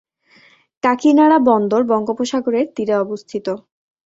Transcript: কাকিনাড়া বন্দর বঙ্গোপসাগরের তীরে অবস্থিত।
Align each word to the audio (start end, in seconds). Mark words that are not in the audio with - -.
কাকিনাড়া 0.83 1.37
বন্দর 1.47 1.81
বঙ্গোপসাগরের 1.83 2.65
তীরে 2.75 2.95
অবস্থিত। 2.97 3.47